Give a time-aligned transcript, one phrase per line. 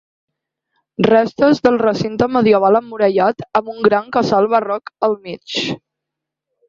[1.07, 5.59] Restes del recinte medieval emmurallat amb un gran casal barroc al mig.